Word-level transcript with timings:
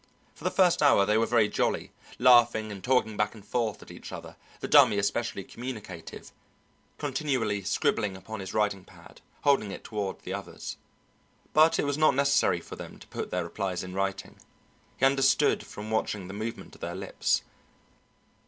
For 0.33 0.43
the 0.45 0.49
first 0.49 0.81
hour 0.81 1.05
they 1.05 1.15
were 1.15 1.27
very 1.27 1.47
jolly, 1.47 1.91
laughing 2.17 2.71
and 2.71 2.83
talking 2.83 3.15
back 3.17 3.35
and 3.35 3.45
forth 3.45 3.83
at 3.83 3.91
each 3.91 4.11
other; 4.11 4.35
the 4.59 4.67
Dummy 4.67 4.97
especially 4.97 5.43
communicative, 5.43 6.31
continually 6.97 7.61
scribbling 7.63 8.17
upon 8.17 8.39
his 8.39 8.51
writing 8.51 8.83
pad, 8.83 9.21
holding 9.43 9.69
it 9.69 9.83
toward 9.83 10.19
the 10.21 10.33
others. 10.33 10.77
But 11.53 11.77
it 11.77 11.85
was 11.85 11.99
not 11.99 12.15
necessary 12.15 12.61
for 12.61 12.75
them 12.75 12.97
to 12.97 13.05
put 13.09 13.29
their 13.29 13.43
replies 13.43 13.83
in 13.83 13.93
writing 13.93 14.37
he 14.97 15.05
understood 15.05 15.63
from 15.63 15.91
watching 15.91 16.27
the 16.27 16.33
movement 16.33 16.73
of 16.73 16.81
their 16.81 16.95
lips. 16.95 17.43